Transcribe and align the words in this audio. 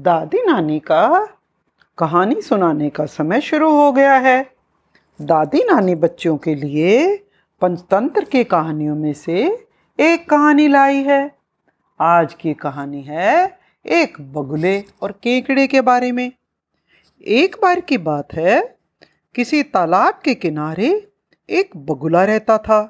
दादी 0.00 0.38
नानी 0.42 0.78
का 0.80 1.06
कहानी 1.98 2.40
सुनाने 2.42 2.88
का 2.90 3.04
समय 3.06 3.40
शुरू 3.40 3.70
हो 3.70 3.90
गया 3.92 4.14
है। 4.16 4.42
दादी 5.20 5.62
नानी 5.64 5.94
बच्चों 5.94 6.36
के 6.36 6.54
लिए 6.54 7.16
पंचतंत्र 7.62 8.24
की 8.24 8.42
कहानियों 8.44 8.94
में 8.96 9.12
से 9.12 9.42
एक 9.98 10.28
कहानी 10.30 10.66
लाई 10.68 11.02
है। 11.02 11.20
आज 12.00 12.34
की 12.34 12.54
कहानी 12.54 13.02
है 13.02 13.58
एक 13.84 14.20
बगुले 14.32 14.78
और 15.02 15.12
केकड़े 15.12 15.66
के 15.66 15.80
बारे 15.80 16.12
में। 16.12 16.30
एक 17.26 17.56
बार 17.62 17.80
की 17.80 17.98
बात 18.00 18.34
है, 18.34 18.60
किसी 19.34 19.62
तालाब 19.64 20.20
के 20.24 20.34
किनारे 20.34 20.90
एक 21.48 21.76
बगुला 21.76 22.24
रहता 22.24 22.58
था। 22.58 22.80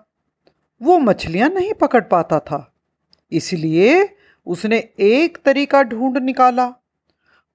वो 0.80 0.98
मछलियाँ 0.98 1.48
नहीं 1.48 1.72
पकड़ 1.74 2.02
पाता 2.02 2.38
था, 2.40 2.72
इसलिए 3.32 4.08
उसने 4.46 4.78
एक 5.00 5.38
तरीका 5.44 5.82
ढूंढ 5.84 6.18
निकाला। 6.18 6.72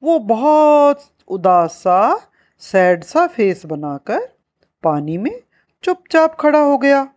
वो 0.06 0.18
बहुत 0.20 1.02
उदास 1.28 1.72
सा 1.74 2.00
सैड 2.62 3.04
सा 3.04 3.26
फेस 3.28 3.66
बनाकर 3.66 4.20
पानी 4.84 5.18
में 5.18 5.42
चुपचाप 5.84 6.36
खड़ा 6.40 6.60
हो 6.60 6.78
गया। 6.78 7.08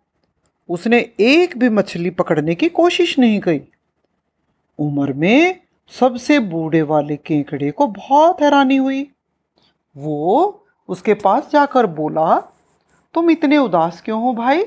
उसने 0.69 0.99
एक 1.21 1.57
भी 1.59 1.69
मछली 1.69 2.11
पकड़ने 2.11 2.55
की 2.55 2.69
कोशिश 2.69 3.19
नहीं 3.19 3.41
की। 3.41 3.61
उम्र 4.79 5.13
में 5.13 5.61
सबसे 5.93 6.39
बूढ़े 6.39 6.83
वाले 6.83 7.17
केकड़े 7.17 7.71
को 7.71 7.87
बहुत 7.87 8.41
हैरानी 8.43 8.77
हुई। 8.77 9.03
वो 9.97 10.65
उसके 10.89 11.15
पास 11.15 11.51
जाकर 11.53 11.87
बोला, 11.87 12.39
तुम 13.15 13.31
इतने 13.31 13.59
उदास 13.59 14.01
क्यों 14.01 14.23
हो 14.23 14.33
भाई? 14.33 14.65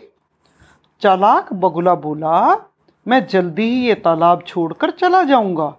चालाक 1.01 1.53
बगुला 1.53 1.95
बोला, 1.95 2.55
मैं 3.05 3.25
जल्दी 3.27 3.63
ही 3.63 3.87
ये 3.87 3.95
तालाब 3.95 4.43
छोड़कर 4.47 4.91
चला 4.91 5.23
जाऊँगा, 5.23 5.75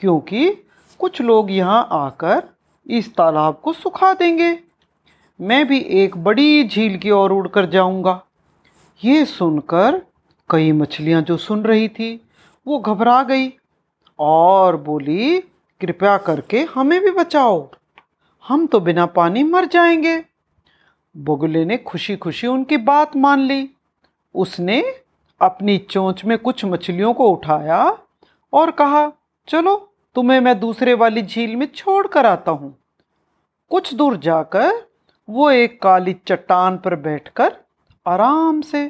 क्योंकि 0.00 0.63
कुछ 0.98 1.20
लोग 1.20 1.50
यहाँ 1.50 1.88
आकर 1.90 2.42
इस 2.86 3.14
तालाब 3.14 3.60
को 3.64 3.72
सुखा 3.72 4.14
देंगे। 4.14 4.58
मैं 5.40 5.68
भी 5.68 5.78
एक 5.80 6.16
बड़ी 6.16 6.68
झील 6.68 6.98
की 6.98 7.10
ओर 7.10 7.32
उड़कर 7.32 7.66
जाऊँगा। 7.66 8.22
ये 9.04 9.24
सुनकर 9.24 10.02
कई 10.50 10.72
मछलियाँ 10.72 11.22
जो 11.22 11.36
सुन 11.36 11.62
रही 11.62 11.88
थी, 11.88 12.28
वो 12.66 12.78
घबरा 12.78 13.22
गई 13.22 13.52
और 14.18 14.76
बोली, 14.76 15.40
कृपया 15.80 16.18
करके 16.18 16.60
हमें 16.62 17.00
भी 17.00 17.10
बचाओ। 17.10 17.68
हम 18.48 18.66
तो 18.66 18.80
बिना 18.80 19.06
पानी 19.06 19.42
मर 19.42 19.64
जाएँगे। 19.64 20.24
बगुले 21.16 21.64
ने 21.64 21.76
खुशी 21.76 22.16
खुशी 22.16 22.46
उनकी 22.46 22.76
बात 22.76 23.16
मान 23.16 23.40
ली। 23.40 23.70
उसने 24.34 24.94
अपनी 25.40 25.78
चोंच 25.78 26.24
में 26.24 26.38
कुछ 26.38 26.64
मछलियों 26.64 27.14
को 27.14 27.30
उठाया 27.30 27.98
और 28.52 28.70
कहा, 28.70 29.12
चलो 29.48 29.93
तुम्हें 30.16 30.40
मैं 30.40 30.58
दूसरे 30.60 30.94
वाली 30.94 31.22
झील 31.22 31.56
में 31.56 31.66
छोड़ 31.66 32.06
कर 32.06 32.26
आता 32.26 32.50
हूँ। 32.50 32.74
कुछ 33.70 33.94
दूर 33.94 34.16
जाकर 34.16 34.72
वो 35.28 35.50
एक 35.50 35.80
काली 35.82 36.16
चट्टान 36.28 36.76
पर 36.78 36.94
बैठकर 36.96 37.56
आराम 38.06 38.60
से 38.60 38.88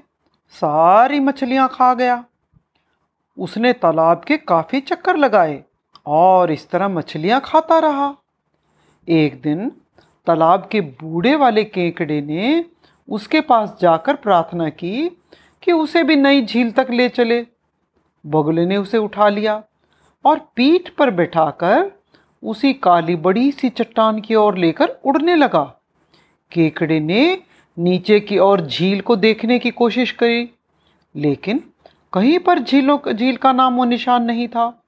सारी 0.55 1.21
मछलियाँ 1.21 1.69
खा 1.73 1.95
गया। 1.95 2.25
उसने 3.39 3.73
तालाब 3.73 4.25
के 4.25 4.37
काफ़ी 4.37 4.81
चक्कर 4.81 5.17
लगाए 5.17 5.63
और 6.07 6.51
इस 6.53 6.69
तरह 6.71 6.89
मछलियाँ 6.89 7.41
खाता 7.45 7.79
रहा। 7.79 8.15
एक 9.09 9.41
दिन 9.43 9.69
तालाब 10.27 10.69
के 10.73 10.81
बूढ़े 10.81 11.35
वाले 11.37 11.65
केकड़े 11.65 12.21
ने 12.21 12.65
उसके 13.09 13.41
पास 13.41 13.77
जाकर 13.81 14.17
प्रार्थना 14.17 14.69
की 14.69 15.09
कि 15.63 15.73
उसे 15.73 16.03
भी 16.03 16.17
नई 16.17 16.45
झील 16.45 16.71
तक 16.73 16.87
ले 16.91 17.09
चले। 17.09 17.47
बगुले 18.25 18.67
ने 18.67 18.77
उसे 18.77 18.99
उठा 18.99 19.29
लिया। 19.29 19.63
और 20.25 20.39
पीठ 20.57 20.89
पर 20.89 21.11
बैठाकर 21.11 21.91
उसी 22.43 22.73
काली 22.73 23.17
बड़ी 23.17 23.53
सी 23.53 23.69
चट्टान 23.69 24.21
की 24.21 24.35
ओर 24.35 24.59
लेकर 24.59 24.89
उड़ने 25.05 25.35
लगा। 25.35 25.63
केकड़े 26.53 27.01
ने 27.01 27.43
नीचे 27.79 28.21
की 28.21 28.39
ओर 28.39 28.61
झील 28.61 29.01
को 29.01 29.17
देखने 29.17 29.59
की 29.59 29.71
कोशिश 29.71 30.11
करी, 30.13 30.51
लेकिन 31.17 31.63
कहीं 32.13 32.39
पर 32.39 32.59
झीलों 32.59 32.99
झील 33.13 33.37
का 33.37 33.53
नाम 33.53 33.77
वो 33.77 33.85
निशान 33.85 34.23
नहीं 34.23 34.49
था। 34.49 34.83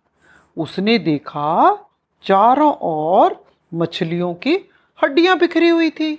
उसने 0.56 0.98
देखा 0.98 1.78
चारों 2.24 2.72
ओर 2.80 3.44
मछलियों 3.74 4.34
की 4.34 4.54
हड्डियाँ 4.98 5.38
बिखरी 5.38 5.68
हुई 5.68 5.90
थी। 5.90 6.14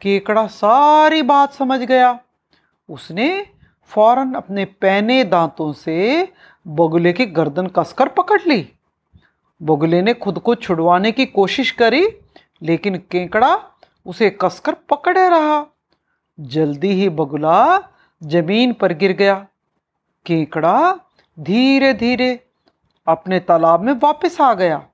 केकड़ा 0.00 0.46
सारी 0.46 1.22
बात 1.22 1.52
समझ 1.52 1.80
गया। 1.80 2.18
उसने 2.88 3.46
फ़ौरन 3.86 4.34
अपने 4.34 4.64
पैने 4.64 5.24
दांतों 5.24 5.72
से 5.72 6.28
बगुले 6.68 7.12
की 7.12 7.26
गर्दन 7.26 7.66
कसकर 7.66 8.08
पकड़ 8.08 8.40
ली? 8.46 8.72
बगुले 9.62 10.02
ने 10.02 10.14
खुद 10.14 10.38
को 10.38 10.54
छुड़वाने 10.54 11.12
की 11.12 11.26
कोशिश 11.26 11.70
करी, 11.70 12.08
लेकिन 12.62 12.96
केकड़ा 12.96 13.60
उसे 14.06 14.38
कसकर 14.40 14.72
पकड़े 14.72 15.28
रहा। 15.28 15.66
जल्दी 16.40 16.88
ही 16.88 17.08
बगुला 17.08 17.88
ज़मीन 18.22 18.72
पर 18.72 18.92
गिर 18.92 19.12
गया। 19.12 19.46
केकड़ा 20.26 20.98
धीरे 21.40 21.94
धीरे 21.94 22.46
अपने 23.08 23.40
तालाब 23.40 23.80
में 23.80 23.92
वापस 23.92 24.40
आ 24.40 24.54
गया। 24.54 24.86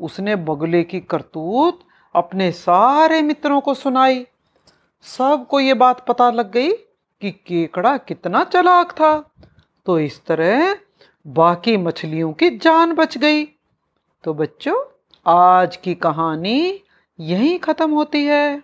उसने 0.00 0.36
बगुले 0.36 0.82
की 0.82 1.00
करतूत 1.00 1.80
अपने 2.14 2.52
सारे 2.52 3.22
मित्रों 3.22 3.60
को 3.60 3.74
सुनाई। 3.74 4.26
सबको 5.02 5.60
ये 5.60 5.74
बात 5.74 6.06
पता 6.06 6.30
लग 6.30 6.52
गई 6.52 6.72
कि 7.20 7.30
केकड़ा 7.30 7.96
कितना 7.96 8.44
चलाक 8.44 8.92
था। 8.92 9.30
तो 9.86 9.98
इस 9.98 10.26
तरह 10.26 10.76
बाकी 11.26 11.76
मछलियों 11.76 12.32
की 12.32 12.50
जान 12.58 12.92
बच 12.92 13.18
गई। 13.18 13.44
तो 14.24 14.34
बच्चों, 14.34 14.74
आज 15.26 15.76
की 15.76 15.94
कहानी 15.94 16.80
यहीं 17.20 17.58
ख़त्म 17.58 17.90
होती 17.90 18.24
है। 18.24 18.62